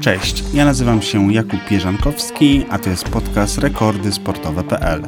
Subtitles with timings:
[0.00, 5.02] Cześć, ja nazywam się Jakub Pierzankowski, a to jest podcast Rekordy Sportowe.pl.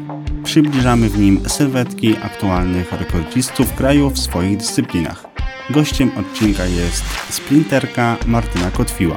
[0.44, 5.24] Przybliżamy w nim sylwetki aktualnych rekordzistów kraju w swoich dyscyplinach.
[5.70, 9.16] Gościem odcinka jest sprinterka Martyna Kotwiła,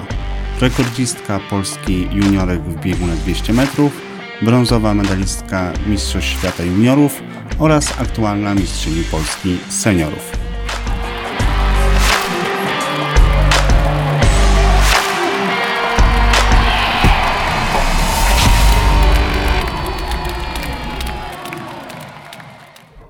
[0.61, 4.01] rekordzistka Polski juniorek w biegu na 200 metrów,
[4.41, 7.21] brązowa medalistka Mistrzostw Świata Juniorów
[7.59, 10.42] oraz aktualna mistrzyni Polski seniorów.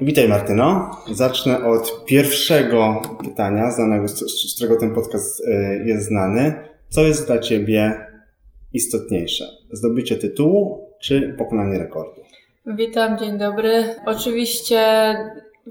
[0.03, 0.91] Witaj Martyno.
[1.11, 6.53] Zacznę od pierwszego pytania, znanego, z którego ten podcast e, jest znany.
[6.89, 8.07] Co jest dla Ciebie
[8.73, 9.45] istotniejsze?
[9.71, 12.21] Zdobycie tytułu czy pokonanie rekordu?
[12.65, 13.95] Witam, dzień dobry.
[14.05, 14.79] Oczywiście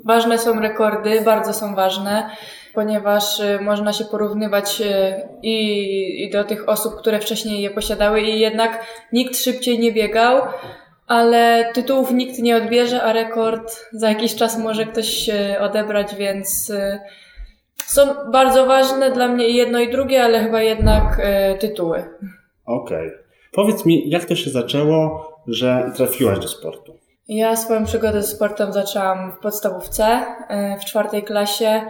[0.05, 2.30] ważne są rekordy, bardzo są ważne,
[2.74, 8.20] ponieważ e, można się porównywać e, i, i do tych osób, które wcześniej je posiadały
[8.20, 10.42] i jednak nikt szybciej nie biegał
[11.12, 16.98] ale tytułów nikt nie odbierze, a rekord za jakiś czas może ktoś odebrać, więc y,
[17.77, 21.18] są bardzo ważne dla mnie jedno i drugie, ale chyba jednak
[21.55, 22.05] y, tytuły.
[22.66, 23.08] Okej.
[23.08, 23.18] Okay.
[23.52, 26.98] Powiedz mi, jak to się zaczęło, że trafiłaś do sportu?
[27.28, 30.22] Ja swoją przygodę z sportem zaczęłam w podstawówce,
[30.77, 31.83] y, w czwartej klasie.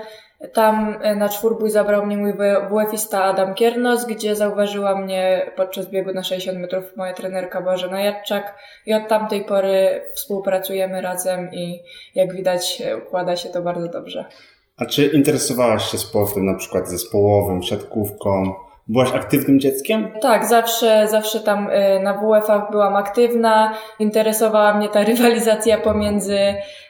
[0.52, 2.32] Tam e, na czwórbój zabrał mnie mój
[2.70, 8.58] WF-ista Adam Kiernos, gdzie zauważyła mnie podczas biegu na 60 metrów moja trenerka Bożena Jadczak
[8.86, 11.82] i od tamtej pory współpracujemy razem i
[12.14, 14.24] jak widać e, układa się to bardzo dobrze.
[14.76, 18.54] A czy interesowałaś się sportem na przykład zespołowym, siatkówką?
[18.88, 20.12] Byłaś aktywnym dzieckiem?
[20.20, 23.74] Tak, zawsze, zawsze tam y, na WF-ach byłam aktywna.
[23.98, 26.38] Interesowała mnie ta rywalizacja pomiędzy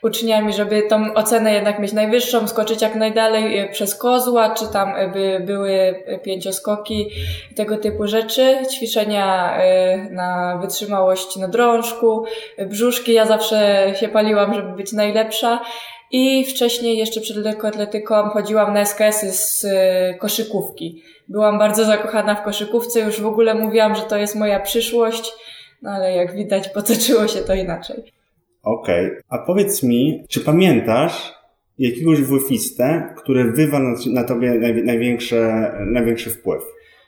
[0.03, 4.97] uczniami, żeby tą ocenę jednak mieć najwyższą, skoczyć jak najdalej y, przez kozła, czy tam
[4.97, 7.09] y, by były pięcioskoki
[7.57, 8.57] tego typu rzeczy.
[8.73, 9.59] Ćwiczenia
[10.11, 12.25] na wytrzymałość na drążku,
[12.67, 13.13] brzuszki.
[13.13, 15.61] Ja zawsze się paliłam, żeby być najlepsza.
[16.13, 19.67] I wcześniej jeszcze przed lekkoatletyką chodziłam na SKS-y z
[20.19, 25.33] koszykówki byłam bardzo zakochana w koszykówce, już w ogóle mówiłam, że to jest moja przyszłość,
[25.83, 27.97] no ale jak widać potoczyło się to inaczej.
[28.63, 29.23] Okej, okay.
[29.29, 31.35] a powiedz mi, czy pamiętasz
[31.79, 35.43] jakiegoś włyfistę, który wywarł na tobie największy,
[35.87, 36.63] największy wpływ?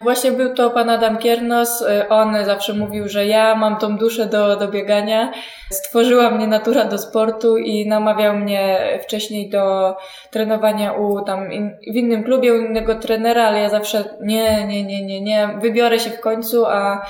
[0.05, 1.85] Właśnie był to pan Adam Kiernos.
[2.09, 5.33] On zawsze mówił, że ja mam tą duszę do, do biegania.
[5.71, 9.97] Stworzyła mnie natura do sportu i namawiał mnie wcześniej do
[10.31, 14.85] trenowania u tam in, w innym klubie, u innego trenera, ale ja zawsze nie, nie,
[14.85, 15.59] nie, nie, nie.
[15.63, 17.07] Wybiorę się w końcu, a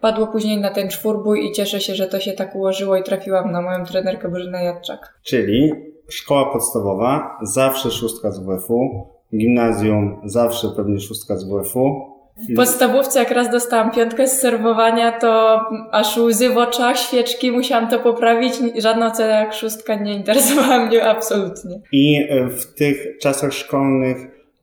[0.00, 3.52] padło później na ten czwórbój i cieszę się, że to się tak ułożyło i trafiłam
[3.52, 5.14] na moją trenerkę Bożynę Jadczak.
[5.22, 5.72] Czyli
[6.08, 13.30] szkoła podstawowa, zawsze szóstka z WF-u, gimnazjum, zawsze pewnie szóstka z WF-u, w podstawówce, jak
[13.30, 15.60] raz dostałam piątkę z serwowania, to
[15.90, 18.52] aż łzy w oczach, świeczki, musiałam to poprawić.
[18.78, 21.80] Żadna ocena jak szóstka nie interesowała mnie absolutnie.
[21.92, 24.16] I e, w tych czasach szkolnych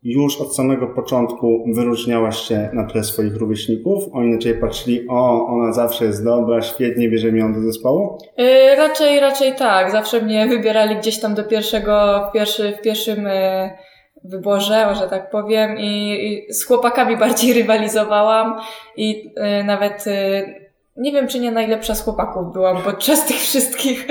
[0.03, 4.03] już od samego początku wyróżniałaś się na tle swoich rówieśników?
[4.13, 8.17] Oni na ciebie patrzyli, o, ona zawsze jest dobra, świetnie bierze ją do zespołu?
[8.37, 9.91] Yy, raczej, raczej tak.
[9.91, 13.23] Zawsze mnie wybierali gdzieś tam do pierwszego, w, pierwszy, w pierwszym...
[13.23, 13.89] Yy
[14.23, 18.59] wyborze, że tak powiem, i, z chłopakami bardziej rywalizowałam
[18.97, 24.07] i y, nawet y, nie wiem, czy nie najlepsza z chłopaków byłam podczas tych wszystkich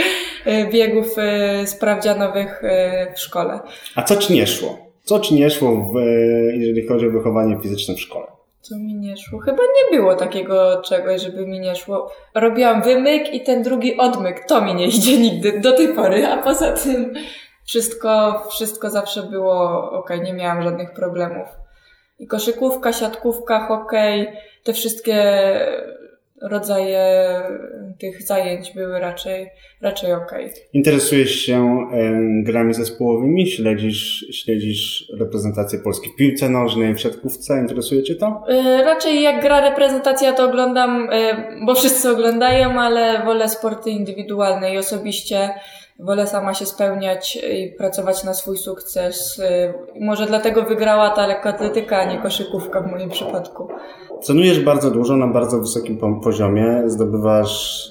[0.46, 1.06] y, biegów
[1.64, 2.62] sprawdzianowych
[3.14, 3.60] w szkole.
[3.94, 4.78] A co ci nie szło?
[5.04, 6.00] Co ci nie szło, w,
[6.52, 8.26] jeżeli chodzi o wychowanie fizyczne w szkole?
[8.60, 9.38] Co mi nie szło?
[9.38, 12.10] Chyba nie było takiego czegoś, żeby mi nie szło.
[12.34, 14.44] Robiłam wymyk i ten drugi odmyk.
[14.44, 17.14] To mi nie idzie nigdy do tej pory, a poza tym
[17.68, 21.48] wszystko, wszystko zawsze było ok, nie miałam żadnych problemów.
[22.18, 24.28] I koszykówka, siatkówka, hokej,
[24.64, 25.34] te wszystkie
[26.42, 27.34] rodzaje
[27.98, 30.32] tych zajęć były raczej, raczej ok.
[30.72, 31.86] Interesujesz się
[32.42, 33.46] grami zespołowymi?
[33.46, 37.58] Śledzisz, śledzisz reprezentację Polski w piłce nożnej, w siatkówce?
[37.60, 38.44] Interesuje Cię to?
[38.48, 44.74] E, raczej jak gra reprezentacja to oglądam, e, bo wszyscy oglądają, ale wolę sporty indywidualne
[44.74, 45.50] i osobiście
[45.98, 49.40] wolę sama się spełniać i pracować na swój sukces.
[50.00, 53.68] Może dlatego wygrała ta lekkoatletyka, a nie koszykówka w moim przypadku.
[54.26, 57.88] Trenujesz bardzo dużo, na bardzo wysokim poziomie, zdobywasz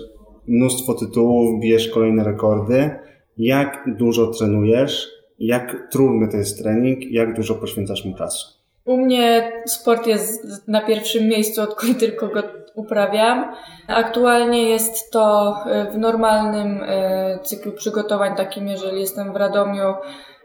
[0.47, 2.91] mnóstwo tytułów, bijesz kolejne rekordy.
[3.37, 5.09] Jak dużo trenujesz?
[5.39, 7.11] Jak trudny to jest trening?
[7.11, 8.57] Jak dużo poświęcasz mu czasu?
[8.85, 12.43] U mnie sport jest na pierwszym miejscu, odkąd tylko go
[12.77, 13.55] uprawiam.
[13.87, 19.95] Aktualnie jest to e, w normalnym e, cyklu przygotowań, takim jeżeli jestem w Radomiu,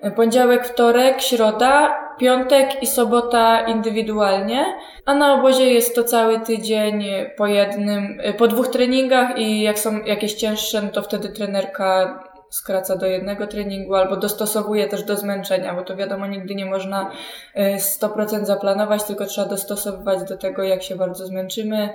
[0.01, 4.65] e, poniedziałek, wtorek, środa, piątek i sobota indywidualnie,
[5.07, 7.05] a na obozie jest to cały tydzień
[7.37, 12.19] po jednym, po dwóch treningach i jak są jakieś cięższe, no to wtedy trenerka
[12.51, 17.11] skraca do jednego treningu albo dostosowuje też do zmęczenia, bo to wiadomo, nigdy nie można
[17.57, 21.89] 100% zaplanować, tylko trzeba dostosowywać do tego, jak się bardzo zmęczymy.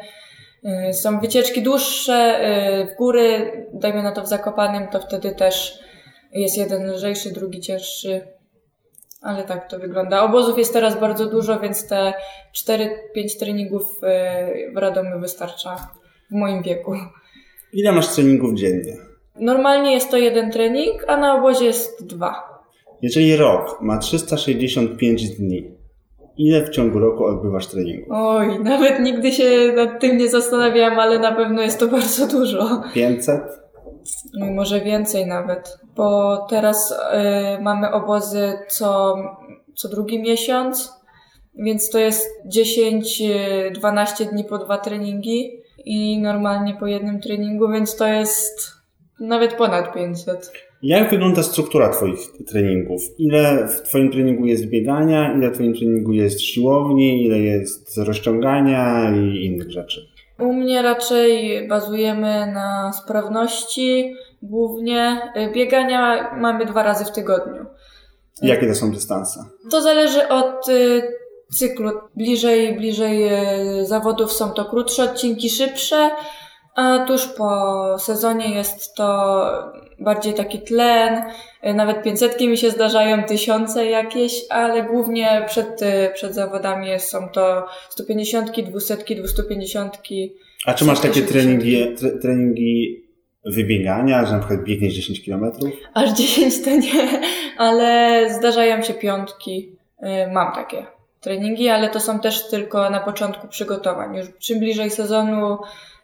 [0.89, 2.39] Y, są wycieczki dłuższe
[2.81, 5.79] y, w góry, dajmy na to w Zakopanym, to wtedy też
[6.33, 8.21] jest jeden lżejszy, drugi cięższy.
[9.21, 10.23] Ale tak to wygląda.
[10.23, 12.13] Obozów jest teraz bardzo dużo, więc te
[12.55, 15.75] 4-5 treningów y, w Radomiu wystarcza
[16.31, 16.93] w moim wieku.
[17.73, 18.93] Ile masz treningów dziennie?
[19.35, 22.57] Normalnie jest to jeden trening, a na obozie jest dwa.
[23.01, 25.76] Jeżeli rok ma 365 dni,
[26.37, 28.05] Ile w ciągu roku odbywasz treningu?
[28.09, 32.81] Oj, nawet nigdy się nad tym nie zastanawiałam, ale na pewno jest to bardzo dużo.
[32.93, 33.41] 500?
[34.33, 39.15] No może więcej nawet, bo teraz y, mamy obozy co,
[39.75, 40.93] co drugi miesiąc,
[41.55, 48.07] więc to jest 10-12 dni po dwa treningi i normalnie po jednym treningu, więc to
[48.07, 48.71] jest
[49.19, 50.51] nawet ponad 500.
[50.81, 53.01] Jak wygląda struktura Twoich treningów?
[53.17, 59.11] Ile w Twoim treningu jest biegania, ile w Twoim treningu jest siłowni, ile jest rozciągania
[59.15, 60.07] i innych rzeczy?
[60.39, 65.21] U mnie raczej bazujemy na sprawności głównie.
[65.53, 67.65] Biegania mamy dwa razy w tygodniu.
[68.41, 69.39] Jakie to są dystanse?
[69.71, 71.01] To zależy od y,
[71.53, 71.91] cyklu.
[72.15, 73.29] Bliżej, bliżej
[73.81, 76.09] y, zawodów są to krótsze odcinki, szybsze
[76.77, 79.43] a tuż po sezonie jest to
[79.99, 81.23] bardziej taki tlen.
[81.63, 85.81] Nawet 500 mi się zdarzają, tysiące jakieś, ale głównie przed,
[86.13, 89.97] przed zawodami są to 150, 200, 250.
[90.65, 93.03] A czy masz takie treningi, treningi
[93.45, 95.51] wybiegania, że na przykład biegniesz 10 km?
[95.93, 97.21] Aż 10 to nie,
[97.57, 99.71] ale zdarzają się piątki.
[100.03, 100.85] Y, mam takie
[101.19, 104.15] treningi, ale to są też tylko na początku przygotowań.
[104.15, 105.57] Już czym bliżej sezonu,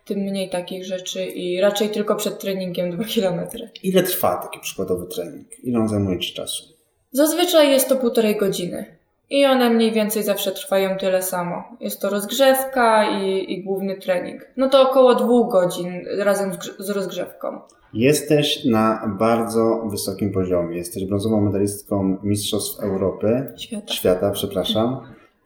[0.05, 3.69] tym mniej takich rzeczy i raczej tylko przed treningiem dwa kilometry.
[3.83, 5.47] Ile trwa taki przykładowy trening?
[5.63, 6.63] Ile on zajmuje Ci czasu?
[7.11, 8.85] Zazwyczaj jest to półtorej godziny.
[9.29, 11.63] I one mniej więcej zawsze trwają tyle samo.
[11.79, 14.47] Jest to rozgrzewka i, i główny trening.
[14.57, 17.59] No to około dwóch godzin razem z, z rozgrzewką.
[17.93, 20.77] Jesteś na bardzo wysokim poziomie.
[20.77, 23.53] Jesteś brązową medalistką Mistrzostw Europy.
[23.57, 23.93] Świata.
[23.93, 24.99] Świata, przepraszam.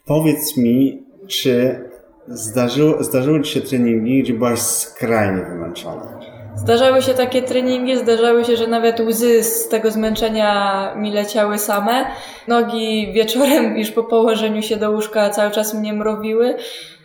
[0.06, 1.84] Powiedz mi, czy
[2.28, 6.20] Zdarzyło, zdarzyły Ci się treningi, gdzie byłaś skrajnie wymęczona?
[6.56, 12.06] Zdarzały się takie treningi, zdarzały się, że nawet łzy z tego zmęczenia mi leciały same.
[12.48, 16.56] Nogi wieczorem już po położeniu się do łóżka cały czas mnie mrowiły.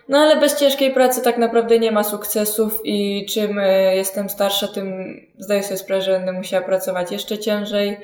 [0.08, 4.68] No ale bez ciężkiej pracy tak naprawdę nie ma sukcesów i czym e, jestem starsza,
[4.68, 7.96] tym zdaję sobie sprawę, że będę musiała pracować jeszcze ciężej.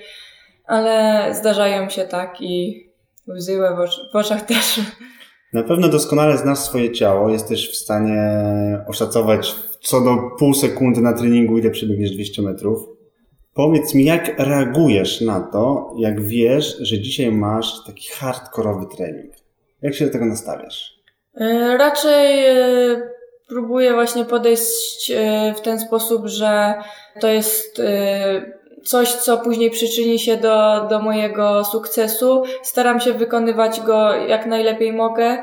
[0.67, 2.87] Ale zdarzają się tak i
[3.29, 3.59] łzy
[4.12, 4.81] w oczach też.
[5.53, 8.21] Na pewno doskonale znasz swoje ciało, jesteś w stanie
[8.89, 12.89] oszacować co do pół sekundy na treningu, ile przebiegniesz 200 metrów.
[13.55, 19.35] Powiedz mi, jak reagujesz na to, jak wiesz, że dzisiaj masz taki hardkorowy trening?
[19.83, 20.99] Jak się do tego nastawiasz?
[21.35, 23.11] E, raczej e,
[23.49, 26.75] próbuję właśnie podejść e, w ten sposób, że
[27.21, 27.83] to jest
[28.84, 32.42] coś, co później przyczyni się do, do mojego sukcesu.
[32.62, 35.42] Staram się wykonywać go jak najlepiej mogę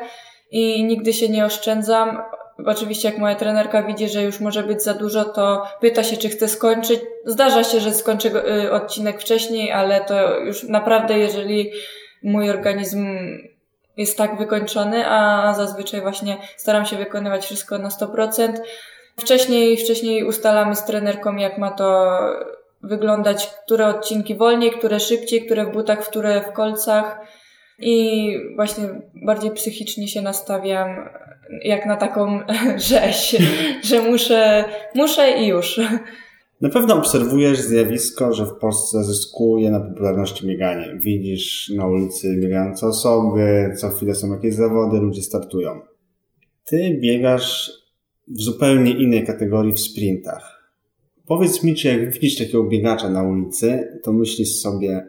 [0.52, 2.22] i nigdy się nie oszczędzam.
[2.66, 6.30] Oczywiście jak moja trenerka widzi, że już może być za dużo, to pyta się, czy
[6.30, 7.02] chcę skończyć.
[7.26, 8.30] Zdarza się, że skończę
[8.64, 11.72] y, odcinek wcześniej, ale to już naprawdę, jeżeli
[12.24, 13.08] mój organizm
[13.98, 18.54] jest tak wykończony, a zazwyczaj właśnie staram się wykonywać wszystko na 100%.
[19.20, 22.18] Wcześniej, wcześniej ustalamy z trenerką, jak ma to
[22.88, 27.18] wyglądać, które odcinki wolniej, które szybciej, które w butach, które w kolcach.
[27.80, 28.84] I właśnie
[29.26, 31.10] bardziej psychicznie się nastawiam
[31.64, 32.40] jak na taką
[32.90, 33.36] rzeź,
[33.84, 34.66] że muszę,
[34.96, 35.80] muszę i już.
[36.62, 41.00] Na pewno obserwujesz zjawisko, że w Polsce zyskuje na popularności bieganie.
[41.00, 45.82] Widzisz na ulicy biegające osoby, co chwilę są jakieś zawody, ludzie startują.
[46.66, 47.72] Ty biegasz
[48.28, 50.55] w zupełnie innej kategorii w sprintach.
[51.28, 55.08] Powiedz mi, czy jak widzisz takiego biegacza na ulicy, to myślisz sobie,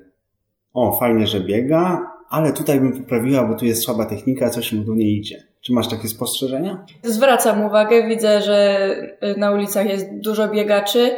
[0.74, 4.84] o, fajnie, że biega, ale tutaj bym poprawiła, bo tu jest słaba technika, coś mu
[4.84, 5.42] tu nie idzie.
[5.60, 6.84] Czy masz takie spostrzeżenia?
[7.02, 8.88] Zwracam uwagę, widzę, że
[9.36, 11.10] y, na ulicach jest dużo biegaczy.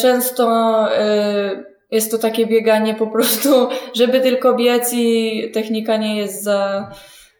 [0.00, 6.42] Często y, jest to takie bieganie po prostu, żeby tylko biec i technika nie jest
[6.42, 6.90] za,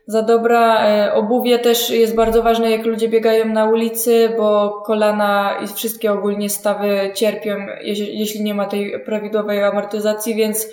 [0.06, 0.88] za dobra.
[0.88, 6.12] E, obuwie też jest bardzo ważne, jak ludzie biegają na ulicy, bo kolana i wszystkie
[6.12, 7.66] ogólnie stawy cierpią,
[8.12, 10.68] jeśli nie ma tej prawidłowej amortyzacji, więc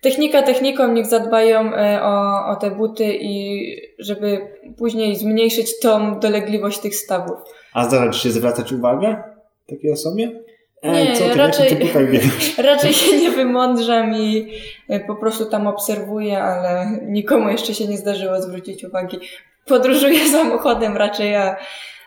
[0.00, 3.66] technika techniką, niech zadbają e, o, o te buty i
[3.98, 4.40] żeby
[4.78, 7.38] później zmniejszyć tą dolegliwość tych stawów.
[7.74, 9.22] A zdarza się zwracać uwagę
[9.68, 10.41] takiej osobie?
[10.82, 11.92] Nie, co ty, raczej,
[12.58, 14.52] raczej się nie wymądrzam i
[14.88, 19.18] e, po prostu tam obserwuję, ale nikomu jeszcze się nie zdarzyło zwrócić uwagi.
[19.66, 21.56] Podróżuję samochodem raczej, a,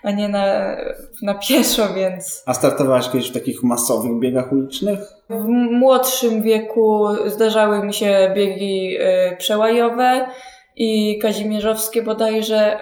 [0.04, 0.76] a nie na,
[1.22, 2.44] na pieszo, więc...
[2.46, 5.00] A startowałaś kiedyś w takich masowych biegach ulicznych?
[5.30, 10.28] W młodszym wieku zdarzały mi się biegi y, przełajowe
[10.76, 12.80] i kazimierzowskie bodajże.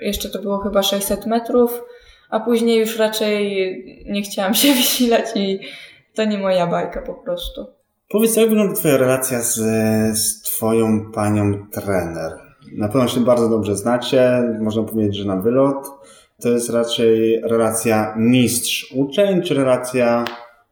[0.00, 1.82] Jeszcze to było chyba 600 metrów
[2.34, 3.44] a później już raczej
[4.06, 5.58] nie chciałam się wysilać i
[6.14, 7.66] to nie moja bajka po prostu.
[8.10, 9.56] Powiedz, jak wygląda Twoja relacja z,
[10.18, 12.32] z Twoją panią trener?
[12.72, 15.86] Na pewno się bardzo dobrze znacie, można powiedzieć, że na wylot.
[16.42, 20.24] To jest raczej relacja mistrz-uczeń, czy relacja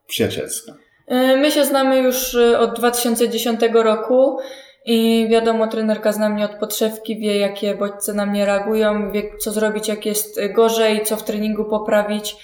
[0.06, 0.72] przyjacielska?
[1.06, 4.38] E, my się znamy już e, od 2010 roku.
[4.84, 9.50] I wiadomo, trenerka zna mnie od podszewki, wie jakie bodźce na mnie reagują, wie co
[9.50, 12.36] zrobić, jak jest gorzej, co w treningu poprawić.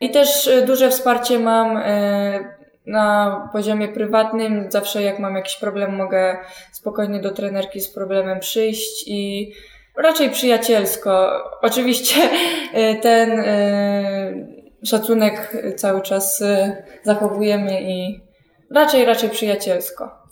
[0.00, 4.70] I też e, duże wsparcie mam e, na poziomie prywatnym.
[4.70, 6.36] Zawsze jak mam jakiś problem, mogę
[6.72, 9.52] spokojnie do trenerki z problemem przyjść i
[9.96, 11.42] raczej przyjacielsko.
[11.62, 12.14] Oczywiście
[12.72, 13.44] e, ten
[14.84, 16.44] szacunek cały czas
[17.02, 18.20] zachowujemy i
[18.70, 20.25] raczej, raczej przyjacielsko.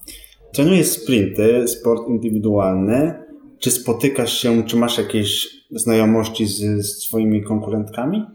[0.55, 3.25] Trenujesz sprinty, sport indywidualny.
[3.59, 8.27] Czy spotykasz się, czy masz jakieś znajomości z, z swoimi konkurentkami?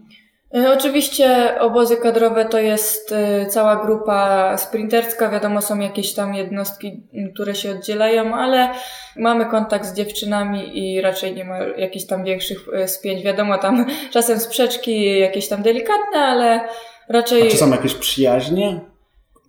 [0.54, 5.30] E, oczywiście obozy kadrowe to jest e, cała grupa sprinterska.
[5.30, 7.02] Wiadomo, są jakieś tam jednostki,
[7.34, 8.68] które się oddzielają, ale
[9.16, 13.24] mamy kontakt z dziewczynami i raczej nie ma jakichś tam większych e, spięć.
[13.24, 16.60] Wiadomo, tam czasem sprzeczki jakieś tam delikatne, ale
[17.08, 17.42] raczej.
[17.42, 18.89] A czy są jakieś przyjaźnie?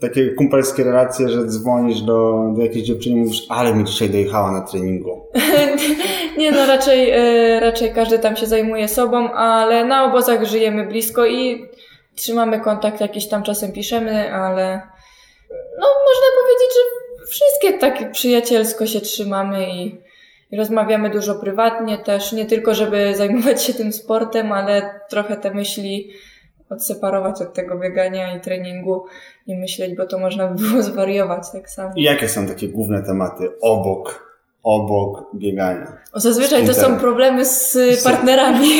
[0.01, 4.51] Takie kumpelskie relacje, że dzwonisz do, do jakiejś dziewczyny i mówisz, ale mi dzisiaj dojechała
[4.51, 5.27] na treningu.
[6.37, 11.25] nie no, raczej, e, raczej każdy tam się zajmuje sobą, ale na obozach żyjemy blisko
[11.25, 11.65] i
[12.15, 14.81] trzymamy kontakt, jakiś tam czasem piszemy, ale
[15.79, 19.97] no można powiedzieć, że wszystkie tak przyjacielsko się trzymamy i,
[20.51, 25.53] i rozmawiamy dużo prywatnie też, nie tylko żeby zajmować się tym sportem, ale trochę te
[25.53, 26.11] myśli
[26.71, 29.05] odseparować od tego biegania i treningu
[29.47, 31.93] nie myśleć, bo to można by było zwariować tak samo.
[31.95, 34.31] I jakie są takie główne tematy obok,
[34.63, 35.97] obok biegania?
[36.13, 38.69] O, zazwyczaj to są problemy z partnerami.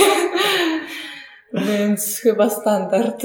[1.67, 3.23] Więc chyba standard.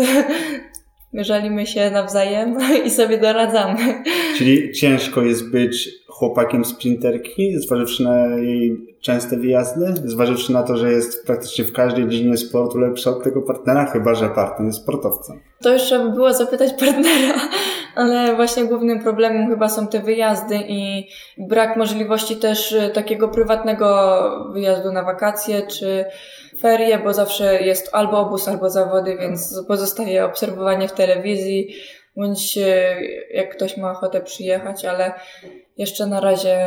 [1.15, 4.03] Żalimy się nawzajem i sobie doradzamy.
[4.37, 10.93] Czyli ciężko jest być chłopakiem sprinterki, zważywszy na jej częste wyjazdy, zważywszy na to, że
[10.93, 15.41] jest praktycznie w każdej dziedzinie sportu lepsza od tego partnera, chyba że partner jest sportowcem.
[15.63, 17.35] To trzeba by było zapytać partnera,
[17.95, 21.09] ale właśnie głównym problemem chyba są te wyjazdy i
[21.39, 24.07] brak możliwości też e, takiego prywatnego
[24.53, 26.05] wyjazdu na wakacje czy
[26.61, 31.75] ferie, bo zawsze jest albo obóz, albo zawody, więc pozostaje obserwowanie w telewizji,
[32.17, 32.59] bądź
[33.35, 35.13] jak ktoś ma ochotę przyjechać, ale
[35.77, 36.59] jeszcze na razie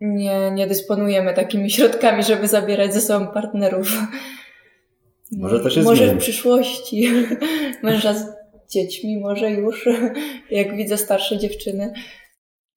[0.00, 3.92] nie, nie dysponujemy takimi środkami, żeby zabierać ze sobą partnerów.
[5.38, 6.20] Może to się Może zmieni.
[6.20, 7.08] w przyszłości.
[7.82, 8.26] Męża z
[8.70, 9.88] dziećmi, może już,
[10.50, 11.92] jak widzę starsze dziewczyny.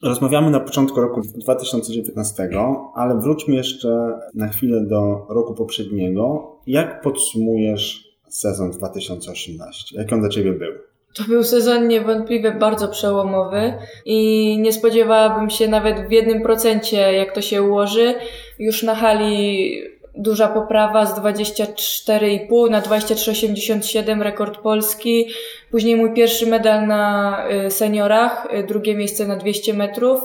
[0.03, 2.49] Rozmawiamy na początku roku 2019,
[2.95, 6.51] ale wróćmy jeszcze na chwilę do roku poprzedniego.
[6.67, 9.97] Jak podsumujesz sezon 2018?
[9.97, 10.73] Jak on dla Ciebie był?
[11.17, 13.73] To był sezon niewątpliwie bardzo przełomowy
[14.05, 18.15] i nie spodziewałabym się nawet w jednym procencie, jak to się ułoży.
[18.59, 19.81] Już na hali
[20.17, 25.27] duża poprawa z 24,5 na 23,87 rekord Polski.
[25.71, 30.21] Później mój pierwszy medal na y, seniorach, y, drugie miejsce na 200 metrów.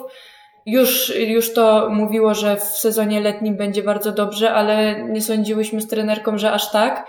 [0.66, 5.88] Już, już to mówiło, że w sezonie letnim będzie bardzo dobrze, ale nie sądziłyśmy z
[5.88, 7.06] trenerką, że aż tak,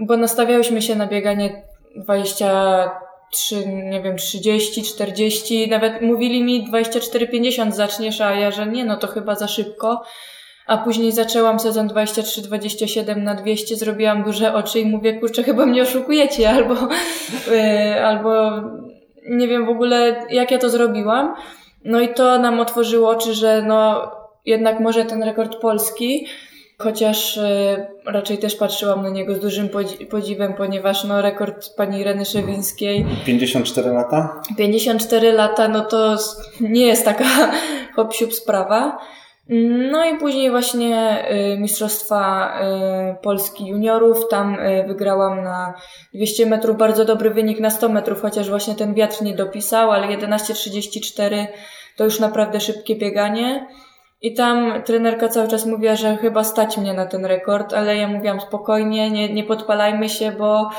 [0.00, 1.62] bo nastawiałyśmy się na bieganie
[1.96, 2.90] 20
[3.32, 8.96] 3, nie wiem, 30, 40, nawet mówili mi 24-50 zaczniesz, a ja, że nie, no
[8.96, 10.02] to chyba za szybko.
[10.66, 15.82] A później zaczęłam sezon 23-27 na 200, zrobiłam duże oczy i mówię, kurczę, chyba mnie
[15.82, 18.50] oszukujecie, albo, yy, albo
[19.28, 21.34] nie wiem w ogóle, jak ja to zrobiłam.
[21.84, 24.10] No i to nam otworzyło oczy, że no
[24.46, 26.26] jednak może ten rekord polski,
[26.82, 29.68] chociaż e, raczej też patrzyłam na niego z dużym
[30.10, 33.06] podziwem, ponieważ no, rekord pani Ireny Szewińskiej.
[33.26, 34.40] 54 lata?
[34.58, 36.16] 54 lata, no to
[36.60, 37.24] nie jest taka
[37.96, 38.98] hop sprawa.
[39.90, 41.24] No i później właśnie
[41.54, 42.52] y, Mistrzostwa
[43.12, 45.74] y, Polski Juniorów, tam y, wygrałam na
[46.14, 50.06] 200 metrów, bardzo dobry wynik na 100 metrów, chociaż właśnie ten wiatr nie dopisał, ale
[50.06, 51.46] 11.34
[51.96, 53.66] to już naprawdę szybkie bieganie.
[54.22, 58.08] I tam trenerka cały czas mówiła, że chyba stać mnie na ten rekord, ale ja
[58.08, 60.70] mówiłam spokojnie, nie, nie podpalajmy się, bo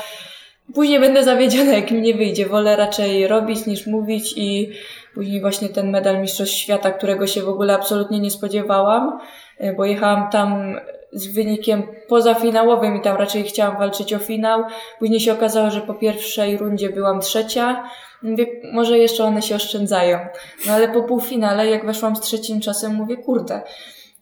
[0.74, 2.46] później będę zawiedziona, jak mi nie wyjdzie.
[2.46, 4.72] Wolę raczej robić niż mówić i
[5.14, 9.18] później właśnie ten medal Mistrzostw Świata, którego się w ogóle absolutnie nie spodziewałam,
[9.58, 10.76] e, bo jechałam tam
[11.14, 14.64] z wynikiem pozafinałowym i tam raczej chciałam walczyć o finał.
[14.98, 17.90] Później się okazało, że po pierwszej rundzie byłam trzecia.
[18.22, 20.18] Mówię, może jeszcze one się oszczędzają.
[20.66, 23.62] No ale po półfinale, jak weszłam z trzecim czasem, mówię, kurde,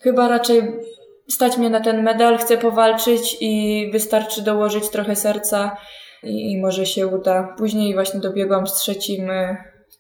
[0.00, 0.62] chyba raczej
[1.28, 5.76] stać mnie na ten medal, chcę powalczyć i wystarczy dołożyć trochę serca
[6.22, 7.54] i, i może się uda.
[7.58, 9.56] Później właśnie dobiegłam z trzecim, e,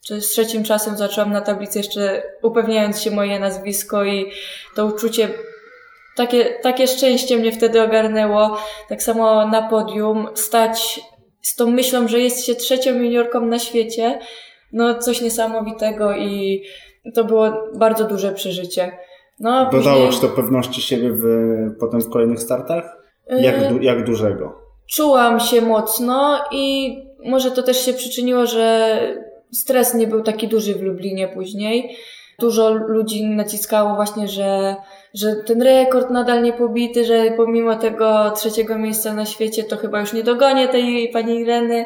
[0.08, 4.32] z trzecim czasem, zaczęłam na tablicy jeszcze upewniając się moje nazwisko i
[4.74, 5.28] to uczucie
[6.16, 8.56] takie, takie szczęście mnie wtedy ogarnęło.
[8.88, 11.00] Tak samo na podium, stać
[11.42, 14.18] z tą myślą, że jest się trzecią juniorką na świecie,
[14.72, 16.62] no coś niesamowitego i
[17.14, 18.92] to było bardzo duże przeżycie.
[19.40, 20.12] No, Dodało później...
[20.12, 21.24] Ci to pewności siebie w,
[21.80, 22.96] potem w kolejnych startach?
[23.28, 24.58] Jak, du, jak dużego?
[24.86, 28.98] Czułam się mocno i może to też się przyczyniło, że
[29.52, 31.96] stres nie był taki duży w Lublinie później.
[32.38, 34.76] Dużo ludzi naciskało właśnie, że
[35.14, 40.00] że ten rekord nadal nie pobity, że pomimo tego trzeciego miejsca na świecie to chyba
[40.00, 41.84] już nie dogonię tej pani Ireny.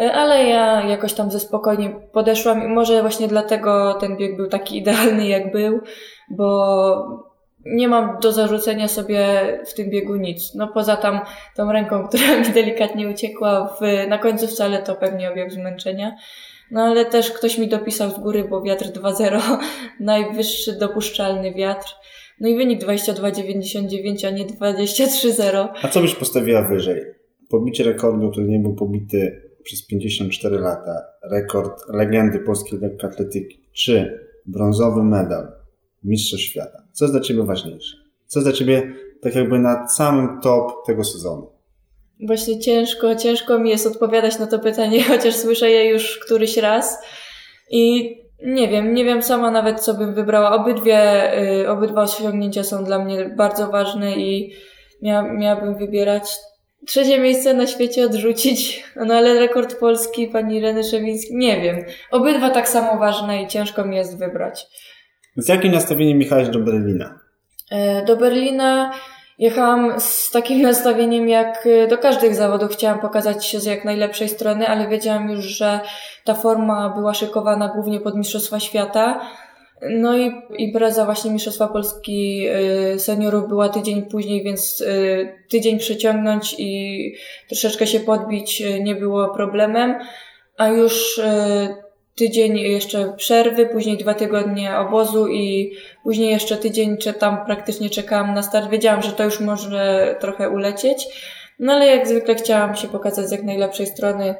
[0.00, 4.48] E, ale ja jakoś tam ze spokojnie podeszłam i może właśnie dlatego ten bieg był
[4.48, 5.80] taki idealny jak był,
[6.30, 7.32] bo
[7.64, 9.28] nie mam do zarzucenia sobie
[9.66, 10.54] w tym biegu nic.
[10.54, 11.20] No poza tam
[11.56, 16.16] tą ręką, która mi delikatnie uciekła w, na końcu wcale to pewnie objaw zmęczenia.
[16.72, 19.40] No ale też ktoś mi dopisał z góry, bo wiatr 2.0,
[20.00, 21.88] najwyższy dopuszczalny wiatr.
[22.40, 25.68] No i wynik 22,99, a nie 23,0.
[25.82, 27.02] A co byś postawiła wyżej?
[27.50, 35.02] Pobicie rekordu, który nie był pobity przez 54 lata, rekord legendy polskiej lekkoatletyki, czy brązowy
[35.02, 35.52] medal
[36.04, 36.82] Mistrzostw Świata?
[36.92, 37.96] Co jest dla Ciebie ważniejsze?
[38.26, 41.51] Co jest dla Ciebie tak jakby na samym top tego sezonu?
[42.26, 46.98] Właśnie ciężko, ciężko mi jest odpowiadać na to pytanie, chociaż słyszę je już któryś raz.
[47.70, 50.54] I nie wiem, nie wiem sama nawet, co bym wybrała.
[50.54, 51.32] Obydwie,
[51.62, 54.52] y, obydwa osiągnięcia są dla mnie bardzo ważne i
[55.02, 56.38] mia, miałabym wybierać
[56.86, 58.84] trzecie miejsce na świecie odrzucić.
[59.06, 61.84] No ale rekord polski pani Ireny Szewińskiej, nie wiem.
[62.10, 64.66] Obydwa tak samo ważne i ciężko mi jest wybrać.
[65.36, 67.18] Z jakim nastawieniem jechałeś do Berlina?
[67.70, 68.92] E, do Berlina
[69.42, 74.28] Jechałam z takim nastawieniem, jak y, do każdych zawodów chciałam pokazać się z jak najlepszej
[74.28, 75.80] strony, ale wiedziałam już, że
[76.24, 79.20] ta forma była szykowana głównie pod Mistrzostwa Świata.
[79.90, 82.48] No i impreza właśnie Mistrzostwa Polski
[82.94, 87.14] y, seniorów była tydzień później, więc y, tydzień przeciągnąć i
[87.48, 89.94] troszeczkę się podbić nie było problemem.
[90.56, 91.20] A już
[92.14, 95.72] tydzień jeszcze przerwy, później dwa tygodnie obozu i
[96.02, 98.70] później jeszcze tydzień czy tam praktycznie czekałam na start.
[98.70, 101.06] Wiedziałam, że to już może trochę ulecieć,
[101.58, 104.34] no ale jak zwykle chciałam się pokazać z jak najlepszej strony.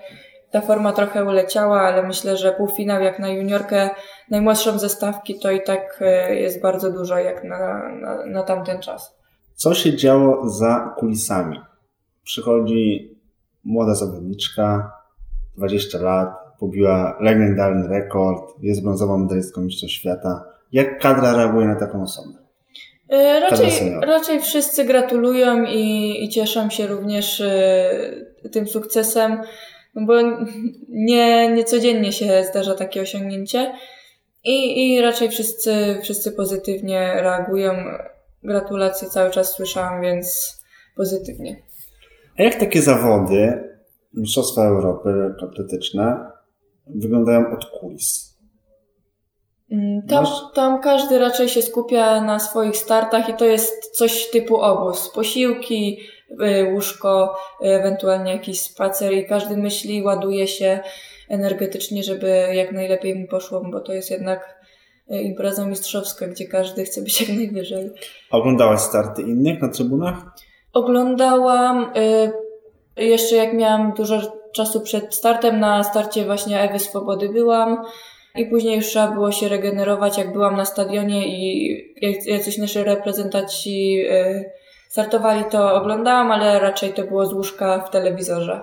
[0.50, 3.90] Ta forma trochę uleciała, ale myślę, że półfinał jak na juniorkę,
[4.30, 8.80] najmłodszą ze stawki, to i tak e, jest bardzo dużo jak na, na, na tamten
[8.80, 9.18] czas.
[9.54, 11.60] Co się działo za kulisami?
[12.24, 13.16] Przychodzi
[13.64, 14.92] młoda zawodniczka,
[15.56, 20.44] 20 lat, pobiła legendarny rekord, jest brązową medalistką Mistrzostw Świata.
[20.72, 22.38] Jak kadra reaguje na taką osobę?
[23.08, 23.70] E, raczej,
[24.02, 29.40] raczej wszyscy gratulują i, i cieszą się również y, tym sukcesem,
[29.94, 30.14] no bo
[30.88, 33.72] nie, nie codziennie się zdarza takie osiągnięcie.
[34.44, 37.72] I, I raczej wszyscy, wszyscy pozytywnie reagują.
[38.42, 40.56] Gratulacje cały czas słyszałam, więc
[40.96, 41.56] pozytywnie.
[42.38, 43.64] A jak takie zawody,
[44.14, 46.31] Mistrzostwa Europy atletyczne,
[46.86, 48.32] wyglądają od kulis?
[49.72, 54.56] Mm, tam, tam każdy raczej się skupia na swoich startach i to jest coś typu
[54.56, 55.10] obóz.
[55.14, 55.98] Posiłki,
[56.30, 60.80] y, łóżko, y, ewentualnie jakiś spacer i każdy myśli, ładuje się
[61.28, 64.64] energetycznie, żeby jak najlepiej mu poszło, bo to jest jednak
[65.12, 67.90] y, impreza mistrzowska, gdzie każdy chce być jak najwyżej.
[68.30, 70.16] Oglądałaś starty innych na trybunach?
[70.72, 71.92] Oglądałam.
[72.96, 75.60] Jeszcze jak miałam dużo czasu przed startem.
[75.60, 77.84] Na starcie właśnie Ewy Swobody byłam.
[78.34, 81.76] I później już trzeba było się regenerować, jak byłam na stadionie i
[82.26, 84.50] jacyś nasi reprezentanci y,
[84.88, 88.60] startowali, to oglądałam, ale raczej to było z łóżka w telewizorze.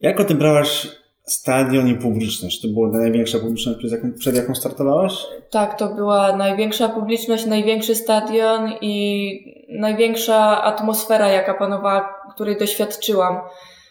[0.00, 0.86] Jak odebrałaś
[1.30, 2.62] Stadion i publiczność.
[2.62, 5.26] To była największa publiczność, przed jaką, przed jaką startowałaś?
[5.50, 13.40] Tak, to była największa publiczność, największy stadion i największa atmosfera, jaka panowała, której doświadczyłam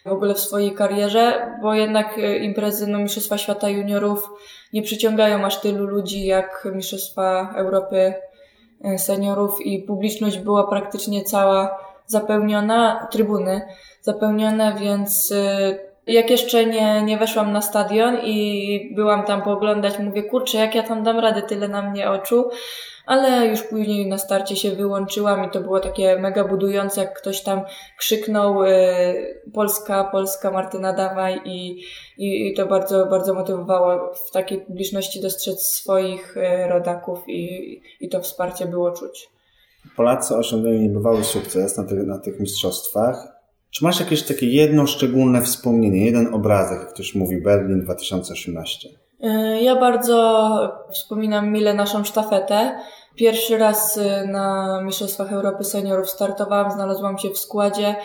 [0.05, 4.29] w ogóle w swojej karierze, bo jednak e, imprezy no, Mistrzostwa Świata Juniorów
[4.73, 8.13] nie przyciągają aż tylu ludzi jak Mistrzostwa Europy
[8.83, 13.61] e, Seniorów i publiczność była praktycznie cała zapełniona, trybuny
[14.01, 20.23] zapełnione, więc e, jak jeszcze nie, nie weszłam na stadion i byłam tam pooglądać, mówię,
[20.23, 22.49] kurczę, jak ja tam dam radę, tyle na mnie oczu,
[23.05, 27.41] ale już później na starcie się wyłączyłam i to było takie mega budujące, jak ktoś
[27.41, 27.61] tam
[27.97, 28.71] krzyknął y,
[29.53, 31.83] Polska, Polska, Martyna dawaj i,
[32.17, 38.09] i, i, to bardzo, bardzo motywowało w takiej publiczności dostrzec swoich y, rodaków i, i
[38.09, 39.29] to wsparcie było czuć.
[39.95, 43.38] Polacy osiągnęli niebywały sukces na tych, na tych mistrzostwach
[43.71, 48.89] czy masz jakieś takie jedno szczególne wspomnienie, jeden obrazek, jak ktoś mówi, Berlin 2018?
[49.23, 50.49] Y, ja bardzo
[50.91, 52.79] wspominam mile naszą sztafetę.
[53.15, 57.95] Pierwszy raz y, na Mistrzostwach Europy Seniorów startowałam, znalazłam się w składzie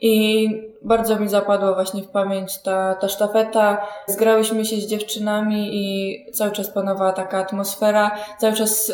[0.00, 0.48] i
[0.82, 3.86] bardzo mi zapadła właśnie w pamięć ta, ta sztafeta.
[4.06, 8.92] Zgrałyśmy się z dziewczynami i cały czas panowała taka atmosfera, cały czas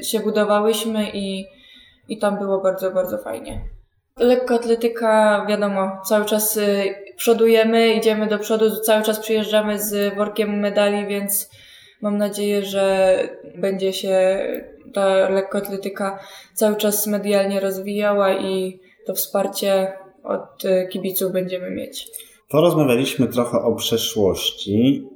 [0.00, 1.46] y, się budowałyśmy i,
[2.08, 3.81] i tam było bardzo, bardzo fajnie.
[4.16, 11.06] Lekkoatletyka, wiadomo, cały czas y, przodujemy, idziemy do przodu, cały czas przyjeżdżamy z workiem medali,
[11.06, 11.50] więc
[12.02, 13.16] mam nadzieję, że
[13.56, 14.38] będzie się
[14.94, 16.18] ta lekkoatletyka
[16.54, 19.92] cały czas medialnie rozwijała i to wsparcie
[20.24, 22.08] od y, kibiców będziemy mieć.
[22.50, 25.08] Porozmawialiśmy trochę o przeszłości.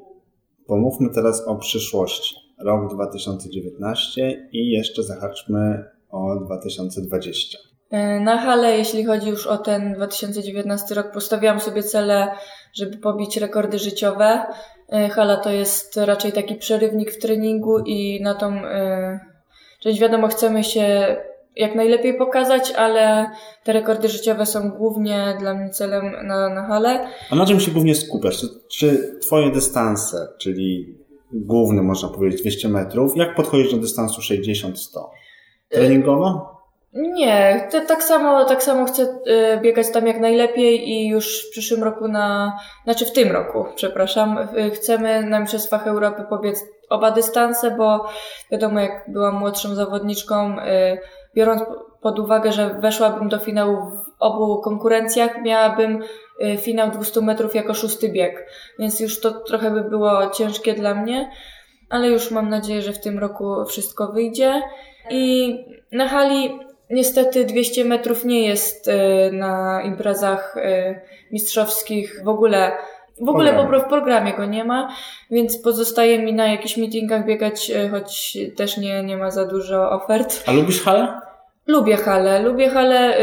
[0.67, 2.37] Pomówmy teraz o przyszłości.
[2.59, 7.59] Rok 2019 i jeszcze zahaczmy o 2020.
[7.91, 12.29] E, na hale, jeśli chodzi już o ten 2019 rok, postawiłam sobie cele,
[12.75, 14.47] żeby pobić rekordy życiowe.
[14.93, 19.21] E, hala to jest raczej taki przerywnik w treningu i na tą e,
[19.81, 21.17] część wiadomo chcemy się
[21.57, 23.31] jak najlepiej pokazać, ale
[23.65, 27.09] te rekordy życiowe są głównie dla mnie celem na, na halę.
[27.31, 28.41] A na czym się głównie skupiasz?
[28.41, 30.97] Czy, czy twoje dystanse, czyli
[31.33, 34.73] główny można powiedzieć 200 metrów, jak podchodzisz do dystansu 60-100?
[35.69, 36.56] Treningowo?
[36.97, 41.51] Nie, to tak samo, tak samo chcę y, biegać tam jak najlepiej i już w
[41.51, 47.71] przyszłym roku na, znaczy w tym roku, przepraszam, chcemy na Mistrzostwach Europy pobiec oba dystanse,
[47.71, 48.09] bo
[48.51, 50.99] wiadomo, jak byłam młodszą zawodniczką, y,
[51.35, 51.63] biorąc
[52.01, 56.03] pod uwagę, że weszłabym do finału w obu konkurencjach, miałabym
[56.43, 58.47] y, finał 200 metrów jako szósty bieg,
[58.79, 61.31] więc już to trochę by było ciężkie dla mnie,
[61.91, 64.63] ale już mam nadzieję, że w tym roku wszystko wyjdzie.
[65.11, 65.55] I
[65.93, 66.59] na hali
[66.91, 71.01] Niestety 200 metrów nie jest e, na imprezach e,
[71.33, 72.73] mistrzowskich w ogóle.
[73.21, 74.89] W ogóle po, w programie go nie ma,
[75.31, 79.91] więc pozostaje mi na jakichś meetingach biegać, e, choć też nie, nie ma za dużo
[79.91, 80.45] ofert.
[80.47, 81.21] A lubisz halę?
[81.67, 82.43] Lubię halę.
[82.43, 83.17] Lubię halę,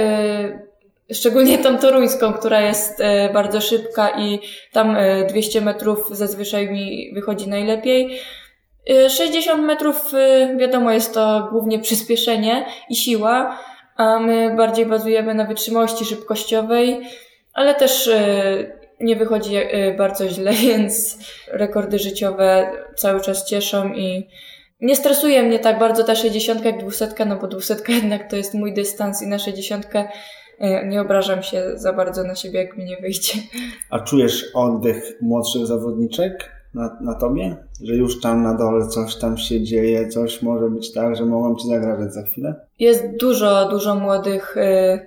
[1.13, 4.39] szczególnie tą toruńską, która jest bardzo szybka i
[4.71, 4.97] tam
[5.29, 8.19] 200 metrów zazwyczaj mi wychodzi najlepiej.
[9.09, 13.59] 60 y, metrów, y, wiadomo, jest to głównie przyspieszenie i siła,
[13.95, 17.01] a my bardziej bazujemy na wytrzymałości szybkościowej,
[17.53, 19.55] ale też y, nie wychodzi
[19.97, 21.17] bardzo źle, więc
[21.47, 24.27] rekordy życiowe cały czas cieszą i
[24.81, 28.53] nie stresuje mnie tak bardzo ta 60 jak 200, no bo 200 jednak to jest
[28.53, 29.87] mój dystans i na 60
[30.85, 33.33] nie obrażam się za bardzo na siebie, jak mi nie wyjdzie.
[33.89, 36.62] A czujesz oddech młodszych zawodniczek?
[36.73, 37.57] Na, na tobie?
[37.83, 41.55] Że już tam na dole coś tam się dzieje, coś może być tak, że mogą
[41.55, 42.55] ci zagrażać za chwilę?
[42.79, 44.57] Jest dużo, dużo młodych.
[44.57, 44.99] Y,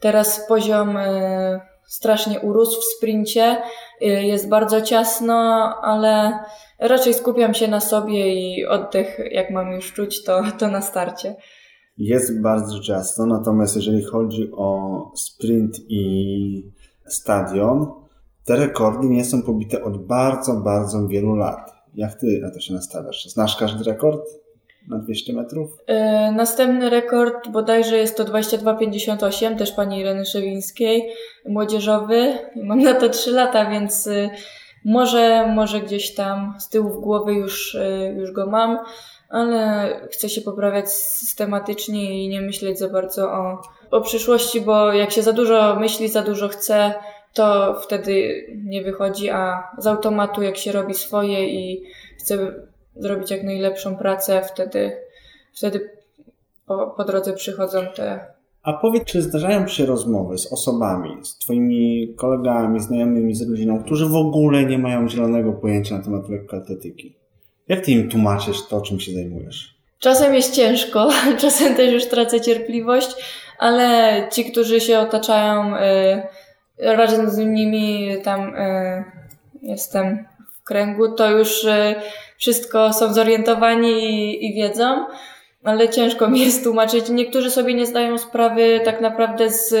[0.00, 3.62] teraz poziom y, strasznie urósł w sprincie.
[4.02, 5.34] Y, jest bardzo ciasno,
[5.82, 6.38] ale
[6.78, 11.36] raczej skupiam się na sobie i oddech, jak mam już czuć, to, to na starcie.
[11.98, 16.72] Jest bardzo ciasno, natomiast jeżeli chodzi o sprint i
[17.06, 17.99] stadion,
[18.50, 21.74] te rekordy nie są pobite od bardzo, bardzo wielu lat.
[21.94, 23.24] Jak ty na to się nastawiasz?
[23.24, 24.20] Znasz każdy rekord
[24.88, 25.70] na 200 metrów?
[25.88, 25.96] Yy,
[26.32, 31.12] następny rekord bodajże jest to 22,58, też pani Ireny Szewińskiej,
[31.48, 32.38] młodzieżowy.
[32.64, 34.30] Mam na to 3 lata, więc yy,
[34.84, 38.78] może, może gdzieś tam z tyłu głowy już, yy, już go mam,
[39.28, 45.10] ale chcę się poprawiać systematycznie i nie myśleć za bardzo o, o przyszłości, bo jak
[45.10, 46.94] się za dużo myśli, za dużo chce,
[47.34, 51.84] to wtedy nie wychodzi, a z automatu jak się robi swoje i
[52.18, 52.54] chce
[52.96, 54.92] zrobić jak najlepszą pracę, wtedy,
[55.54, 55.90] wtedy
[56.66, 58.20] po, po drodze przychodzą te,
[58.62, 64.06] A powiedz, czy zdarzają się rozmowy z osobami, z Twoimi kolegami, znajomymi z rodziną, którzy
[64.06, 67.16] w ogóle nie mają zielonego pojęcia na temat lekkoatletyki?
[67.68, 69.80] Jak Ty im tłumaczysz to, czym się zajmujesz?
[69.98, 71.08] Czasem jest ciężko,
[71.40, 73.08] czasem też już tracę cierpliwość,
[73.58, 76.22] ale ci, którzy się otaczają, y,
[76.82, 79.04] razem z nimi tam y,
[79.62, 81.94] jestem w kręgu, to już y,
[82.38, 85.06] wszystko są zorientowani i, i wiedzą
[85.64, 87.08] ale ciężko mi jest tłumaczyć.
[87.08, 89.74] Niektórzy sobie nie zdają sprawy tak naprawdę z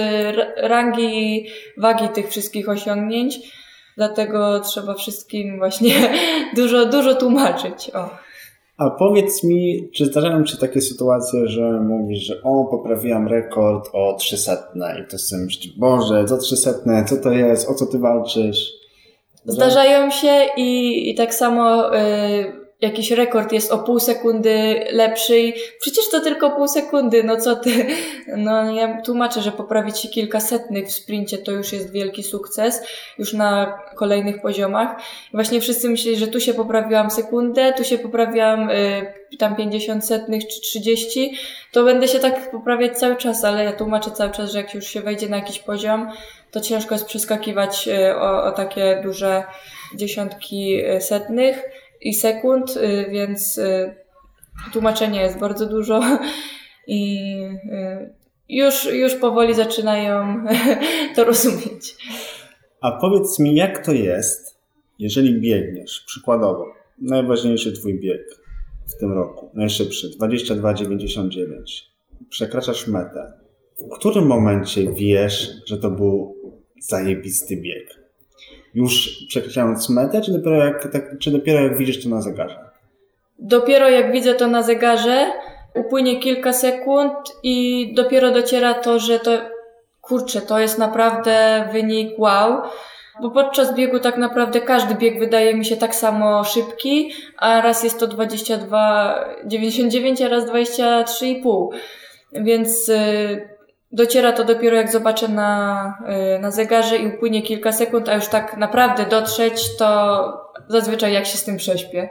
[0.56, 3.38] rangi i wagi tych wszystkich osiągnięć,
[3.96, 5.94] dlatego trzeba wszystkim właśnie
[6.56, 7.90] dużo, dużo tłumaczyć.
[7.94, 8.29] O.
[8.80, 14.14] A powiedz mi, czy zdarzają się takie sytuacje, że mówisz, że o, poprawiłam rekord o
[14.18, 14.56] 300
[15.00, 18.72] i to sobie myślisz, Boże, co 300, co to jest, o co ty walczysz?
[19.44, 25.54] Zdarzają się i, i tak samo y, jakiś rekord jest o pół sekundy lepszy i
[25.80, 27.86] przecież to tylko pół sekundy, no co ty?
[28.36, 32.82] No ja tłumaczę, że poprawić się kilkasetnych w sprincie to już jest wielki sukces,
[33.18, 35.00] już na kolejnych poziomach.
[35.28, 40.06] I właśnie wszyscy myśleli, że tu się poprawiłam sekundę, tu się poprawiłam y, tam 50
[40.06, 41.34] setnych czy 30,
[41.72, 44.86] to będę się tak poprawiać cały czas, ale ja tłumaczę cały czas, że jak już
[44.86, 46.10] się wejdzie na jakiś poziom,
[46.50, 49.44] to ciężko jest przeskakiwać y, o, o takie duże
[49.94, 51.62] dziesiątki y, setnych
[52.00, 53.94] i sekund, y, więc y,
[54.72, 56.18] tłumaczenia jest bardzo dużo
[56.86, 57.32] i
[57.72, 58.14] y,
[58.48, 60.44] już, już powoli zaczynają
[61.16, 61.96] to rozumieć.
[62.80, 64.58] A powiedz mi, jak to jest,
[64.98, 66.66] jeżeli biegniesz, przykładowo,
[66.98, 68.40] najważniejszy twój bieg
[68.86, 71.46] w tym roku, najszybszy, 22,99,
[72.28, 73.32] przekraczasz metę.
[73.78, 76.36] W którym momencie wiesz, że to był
[76.80, 77.99] zajebisty bieg?
[78.74, 82.58] Już przekraczając metę, czy dopiero jak, tak, czy dopiero jak widzisz to na zegarze?
[83.38, 85.26] Dopiero jak widzę to na zegarze,
[85.74, 89.30] upłynie kilka sekund i dopiero dociera to, że to,
[90.00, 92.62] kurczę, to jest naprawdę wynik wow.
[93.22, 97.84] Bo podczas biegu tak naprawdę każdy bieg wydaje mi się tak samo szybki, a raz
[97.84, 101.68] jest to 22,99, a raz 23,5.
[102.32, 103.59] Więc yy,
[103.92, 105.94] Dociera to dopiero jak zobaczę na,
[106.36, 111.26] y, na zegarze i upłynie kilka sekund, a już tak naprawdę dotrzeć, to zazwyczaj jak
[111.26, 112.08] się z tym prześpię.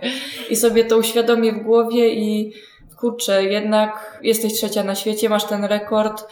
[0.49, 2.53] I sobie to uświadomię w głowie i
[2.97, 6.27] kurczę, jednak jesteś trzecia na świecie, masz ten rekord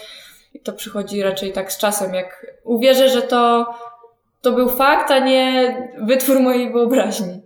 [0.53, 3.65] i to przychodzi raczej tak z czasem, jak uwierzę, że to,
[4.41, 7.41] to był fakt, a nie wytwór mojej wyobraźni.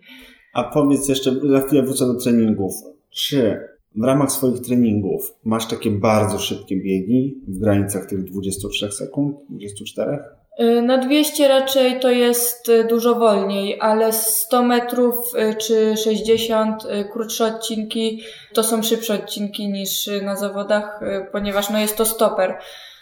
[0.53, 2.73] A powiedz jeszcze, za chwilę wrócę do treningów.
[3.09, 9.37] Czy w ramach swoich treningów masz takie bardzo szybkie biegi w granicach tych 23 sekund,
[9.49, 10.19] 24?
[10.59, 16.83] Y, na 200 raczej to jest y, dużo wolniej, ale 100 metrów y, czy 60
[17.11, 18.21] krótsze odcinki
[18.53, 20.99] to są szybsze odcinki niż na zawodach,
[21.31, 22.57] ponieważ no jest to stoper.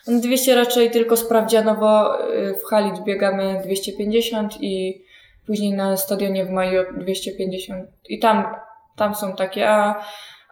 [0.07, 2.17] 200 raczej tylko sprawdzianowo
[2.63, 5.03] w hali biegamy 250 i
[5.47, 8.45] później na stadionie w maju 250 i tam,
[8.95, 10.03] tam są takie, a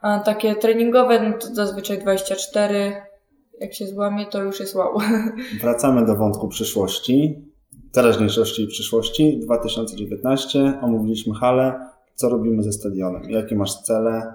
[0.02, 3.02] a takie treningowe, no to zazwyczaj 24.
[3.60, 4.98] Jak się złamie, to już jest wow.
[5.62, 7.46] Wracamy do wątku przyszłości,
[7.92, 9.40] teraźniejszości i przyszłości.
[9.40, 11.74] 2019, omówiliśmy halę.
[12.16, 13.30] Co robimy ze stadionem?
[13.30, 14.34] Jakie masz cele?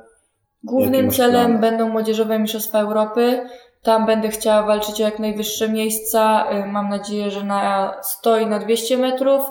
[0.64, 1.60] Głównym masz celem plany?
[1.60, 3.40] będą Młodzieżowe Mistrzostwa Europy.
[3.82, 6.46] Tam będę chciała walczyć o jak najwyższe miejsca.
[6.52, 9.42] Y, mam nadzieję, że na 100 i na 200 metrów.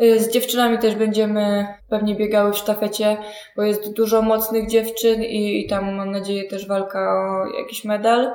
[0.00, 3.16] Y, z dziewczynami też będziemy pewnie biegały w sztafecie,
[3.56, 8.30] bo jest dużo mocnych dziewczyn i, i tam mam nadzieję też walka o jakiś medal.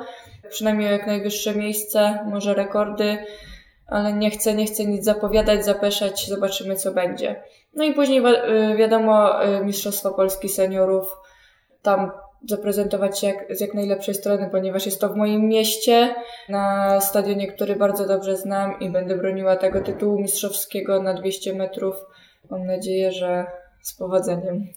[0.50, 3.18] Przynajmniej o jak najwyższe miejsce, może rekordy,
[3.88, 7.44] ale nie chcę, nie chcę nic zapowiadać, zapeszać, zobaczymy co będzie.
[7.74, 11.18] No i później wi wiadomo y, Mistrzostwa Polski Seniorów.
[11.82, 12.12] Tam
[12.50, 16.16] zaprezentować się jak, z jak najlepszej strony, ponieważ jest to w moim mieście,
[16.50, 21.96] na stadionie, który bardzo dobrze znam i będę broniła tego tytułu mistrzowskiego na 200 metrów.
[22.50, 23.46] Mam nadzieję, że
[23.82, 24.68] z powodzeniem.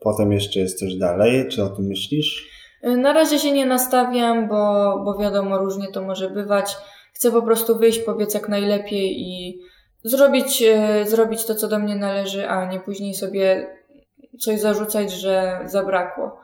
[0.00, 1.48] Potem jeszcze jest coś dalej.
[1.48, 2.50] Czy o tym myślisz?
[2.82, 6.76] Na razie się nie nastawiam, bo, bo wiadomo, różnie to może bywać.
[7.14, 9.60] Chcę po prostu wyjść, powiedz jak najlepiej i
[10.04, 13.66] zrobić, e, zrobić to, co do mnie należy, a nie później sobie
[14.38, 16.40] coś zarzucać, że zabrakło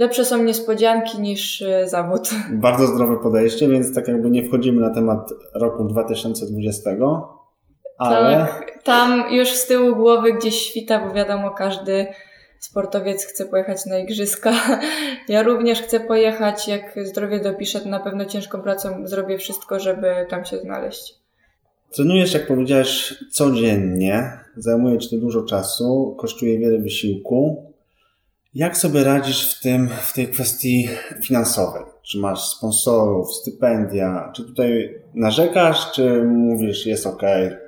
[0.00, 2.30] lepsze są niespodzianki niż e, zawód.
[2.52, 6.90] Bardzo zdrowe podejście, więc tak jakby nie wchodzimy na temat roku 2020,
[7.98, 8.36] ale...
[8.36, 12.06] Tak, tam już z tyłu głowy gdzieś świta, bo wiadomo, każdy
[12.58, 14.52] sportowiec chce pojechać na igrzyska.
[15.28, 20.26] Ja również chcę pojechać, jak zdrowie dopiszę, to na pewno ciężką pracą zrobię wszystko, żeby
[20.28, 21.14] tam się znaleźć.
[21.94, 24.30] Trenujesz, jak powiedziałeś, codziennie.
[24.56, 27.69] Zajmuje Ci to dużo czasu, kosztuje wiele wysiłku.
[28.54, 30.88] Jak sobie radzisz w tym, w tej kwestii
[31.22, 31.82] finansowej?
[32.10, 34.32] czy masz sponsorów, stypendia?
[34.34, 37.22] Czy tutaj narzekasz, czy mówisz, jest ok,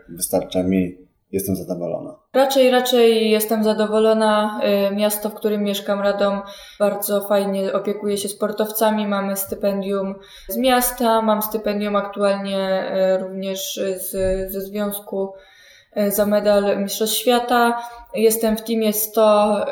[0.08, 0.98] wystarcza mi,
[1.32, 2.14] jestem zadowolona?
[2.32, 4.60] Raczej, raczej jestem zadowolona.
[4.90, 6.42] Y, miasto, w którym mieszkam, Radom,
[6.78, 9.06] bardzo fajnie opiekuje się sportowcami.
[9.06, 10.14] Mamy stypendium
[10.48, 14.10] z miasta, mam stypendium aktualnie y, również z,
[14.52, 15.32] ze związku
[15.96, 17.82] y, za medal Mistrzostw Świata.
[18.14, 19.64] Jestem w teamie 100,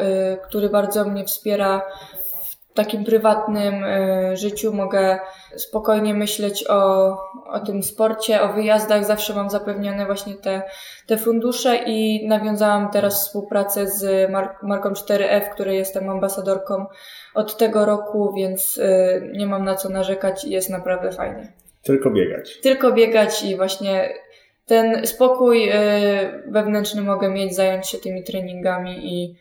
[0.43, 1.83] który bardzo mnie wspiera
[2.71, 5.19] w takim prywatnym y, życiu mogę
[5.57, 7.11] spokojnie myśleć o,
[7.47, 9.05] o tym sporcie, o wyjazdach.
[9.05, 10.63] Zawsze mam zapewnione właśnie te,
[11.07, 16.87] te fundusze i nawiązałam teraz współpracę z mark marką 4F, której jestem ambasadorką
[17.35, 21.53] od tego roku, więc y, nie mam na co narzekać i jest naprawdę fajnie.
[21.83, 22.61] Tylko biegać.
[22.61, 24.09] Tylko biegać i właśnie
[24.71, 25.73] ten spokój y,
[26.47, 29.37] wewnętrzny mogę mieć, zająć się tymi treningami i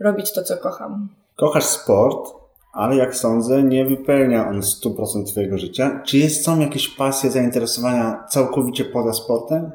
[0.00, 1.08] robić to, co kocham.
[1.36, 2.30] Kochasz sport,
[2.72, 6.02] ale jak sądzę, nie wypełnia on 100% Twojego życia.
[6.06, 9.70] Czy jest, są jakieś pasje, zainteresowania całkowicie poza sportem?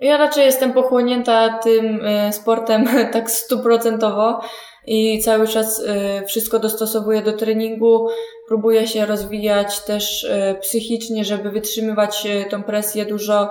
[0.00, 4.40] Ja raczej jestem pochłonięta tym y, sportem tak stuprocentowo
[4.86, 8.08] i cały czas y, wszystko dostosowuję do treningu.
[8.48, 13.06] Próbuję się rozwijać też psychicznie, żeby wytrzymywać tą presję.
[13.06, 13.50] Dużo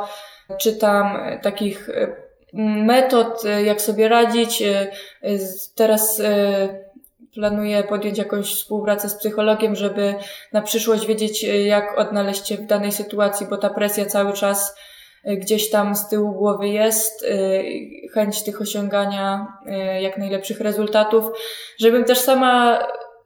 [0.58, 1.90] czytam takich
[2.54, 4.64] metod, jak sobie radzić.
[5.76, 6.22] Teraz
[7.34, 10.16] planuję podjąć jakąś współpracę z psychologiem, żeby
[10.54, 14.76] na przyszłość wiedzieć, e, jak odnaleźć się w danej sytuacji, bo ta presja cały czas
[15.24, 17.64] e, gdzieś tam z tyłu głowy jest, e,
[18.14, 19.48] chęć tych osiągania
[20.02, 21.26] jak najlepszych rezultatów,
[21.80, 22.84] żebym też sama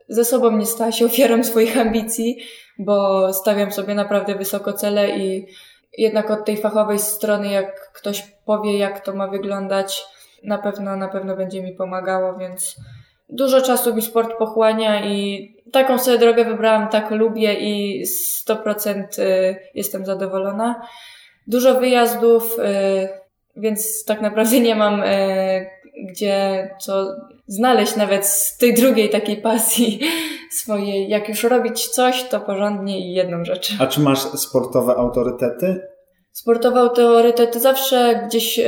[0.07, 2.37] ze sobą nie stała się ofiarą swoich ambicji,
[2.79, 5.47] bo stawiam sobie naprawdę wysoko cele i
[5.97, 10.05] jednak od tej fachowej strony, jak ktoś powie, jak to ma wyglądać,
[10.43, 12.75] na pewno, na pewno będzie mi pomagało, więc
[13.29, 18.03] dużo czasu mi sport pochłania i taką sobie drogę wybrałam, tak lubię i
[18.47, 20.81] 100% y, jestem zadowolona.
[21.47, 23.09] Dużo wyjazdów, y,
[23.55, 25.69] więc tak naprawdę nie mam y,
[26.09, 27.15] gdzie co
[27.47, 29.99] znaleźć nawet z tej drugiej takiej pasji
[30.61, 31.09] swojej.
[31.09, 33.73] Jak już robić coś, to porządnie i jedną rzecz.
[33.79, 35.81] A czy masz sportowe autorytety?
[36.31, 38.59] Sportowe autorytety zawsze gdzieś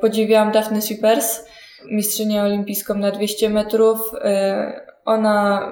[0.00, 1.44] podziwiałam Daphne Sweepers
[1.90, 3.98] mistrzynię olimpijską na 200 metrów.
[4.14, 5.68] E, ona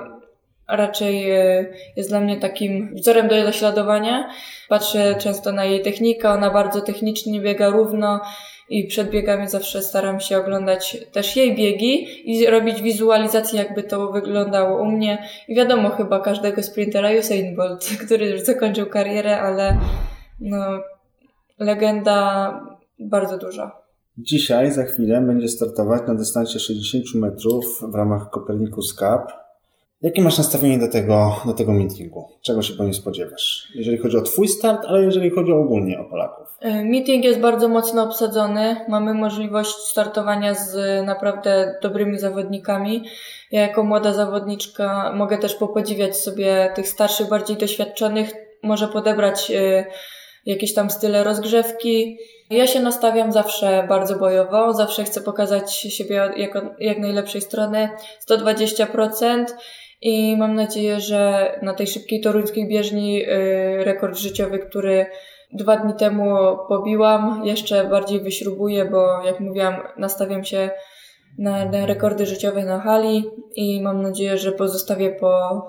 [0.69, 4.31] raczej e, jest dla mnie takim wzorem do naśladowania.
[4.69, 8.21] Patrzę często na jej technikę, ona bardzo technicznie biega równo
[8.73, 14.13] i przed biegami zawsze staram się oglądać też jej biegi i robić wizualizację, jakby to
[14.13, 15.29] wyglądało u mnie.
[15.49, 19.79] I wiadomo chyba każdego sprintera Usain Bolt, który już zakończył karierę, ale
[20.41, 20.81] no,
[21.59, 22.61] legenda
[22.99, 23.83] bardzo duża.
[24.19, 29.42] Dzisiaj, za chwilę, będzie startować na dystansie 60 metrów w ramach Copernicus Cup.
[30.03, 32.29] Jakie masz nastawienie do tego, do tego meetingu?
[32.41, 33.69] Czego się po nim spodziewasz?
[33.75, 36.47] Jeżeli chodzi o Twój start, ale jeżeli chodzi ogólnie o Polaków.
[36.61, 38.77] E, meeting jest bardzo mocno obsadzony.
[38.89, 43.05] Mamy możliwość startowania z naprawdę dobrymi zawodnikami.
[43.51, 48.33] Ja jako młoda zawodniczka mogę też popodziwiać sobie tych starszych, bardziej doświadczonych.
[48.63, 49.85] Może podebrać e,
[50.47, 52.19] jakieś tam style rozgrzewki.
[52.51, 57.89] Ja się nastawiam zawsze bardzo bojowo, zawsze chcę pokazać siebie jako, jak najlepszej strony,
[58.31, 59.45] 120%
[60.03, 65.07] i mam nadzieję, że na tej szybkiej toruńskiej bieżni y, rekord życiowy, który
[65.53, 66.37] dwa dni temu
[66.69, 70.71] pobiłam, jeszcze bardziej wyśrubuję, bo jak mówiłam, nastawiam się
[71.39, 73.25] na, na rekordy życiowe na hali
[73.57, 75.63] i mam nadzieję, że pozostawię po,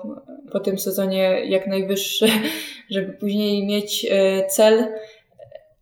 [0.52, 2.26] po tym sezonie jak najwyższy,
[2.94, 4.86] żeby później mieć y, cel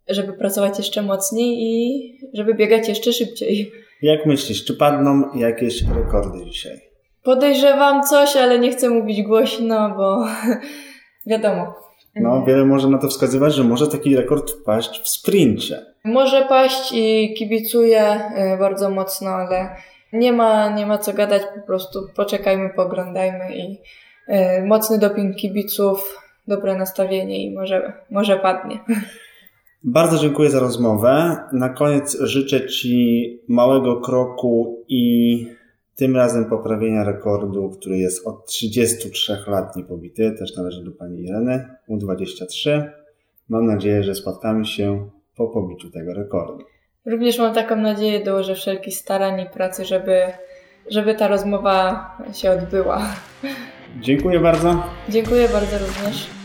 [0.09, 3.73] żeby pracować jeszcze mocniej i żeby biegać jeszcze szybciej.
[4.03, 6.92] Jak myślisz, czy padną jakieś rekordy dzisiaj?
[7.23, 10.27] Podejrzewam coś, ale nie chcę mówić głośno, bo
[11.27, 11.75] wiadomo.
[12.17, 15.87] No, wiele może na to wskazywać, że może taki rekord wpaść w sprincie.
[16.05, 19.77] Może paść i kibicuję y, bardzo mocno, ale
[20.13, 23.79] nie ma, nie ma co gadać, po prostu poczekajmy, poglądajmy i
[24.29, 28.79] y, mocny doping kibiców, dobre nastawienie i może, może padnie.
[29.85, 31.37] Bardzo dziękuję za rozmowę.
[31.53, 35.47] Na koniec życzę Ci małego kroku i
[36.03, 40.33] tym razem poprawienia rekordu, który jest od 33 lat niepobity.
[40.39, 42.83] Też należy do Pani Ireny, U23.
[43.49, 46.65] Mam nadzieję, że spotkamy się po pobiciu tego rekordu.
[47.07, 50.23] Również mam taką nadzieję, dołożę wszelkich starań i pracy, żeby,
[50.91, 53.03] żeby ta rozmowa się odbyła.
[54.01, 54.83] Dziękuję bardzo.
[55.09, 56.42] Dziękuję bardzo również.